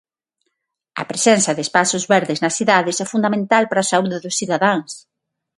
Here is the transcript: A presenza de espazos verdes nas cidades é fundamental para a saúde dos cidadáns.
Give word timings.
A 1.01 1.03
presenza 1.11 1.51
de 1.53 1.61
espazos 1.67 2.03
verdes 2.13 2.41
nas 2.43 2.55
cidades 2.59 2.95
é 3.03 3.05
fundamental 3.13 3.63
para 3.67 3.81
a 3.83 3.89
saúde 3.91 4.21
dos 4.23 4.37
cidadáns. 4.39 4.91